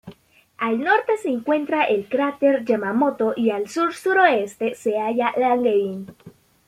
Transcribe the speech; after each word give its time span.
Al 0.57 0.79
norte 0.81 1.15
se 1.21 1.29
encuentra 1.29 1.83
el 1.83 2.09
cráter 2.09 2.65
Yamamoto, 2.65 3.33
y 3.37 3.51
al 3.51 3.69
sur-suroeste 3.69 4.73
se 4.73 4.97
halla 4.97 5.31
Langevin. 5.37 6.07